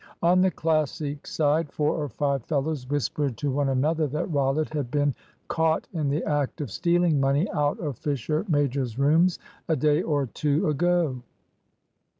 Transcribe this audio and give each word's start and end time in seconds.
On 0.23 0.41
the 0.41 0.49
Classic 0.49 1.27
side 1.27 1.71
four 1.71 1.95
or 1.95 2.09
five 2.09 2.43
fellows 2.45 2.89
whispered 2.89 3.37
to 3.37 3.51
one 3.51 3.69
another 3.69 4.07
that 4.07 4.31
Rollitt 4.33 4.73
had 4.73 4.89
been 4.89 5.13
caught 5.47 5.87
in 5.93 6.09
the 6.09 6.23
act 6.23 6.59
of 6.59 6.71
stealing 6.71 7.19
money 7.19 7.47
out 7.51 7.79
of 7.79 7.99
Fisher 7.99 8.43
major's 8.49 8.97
rooms 8.97 9.37
a 9.69 9.75
day 9.75 10.01
or 10.01 10.25
two 10.25 10.67
ago. 10.67 11.21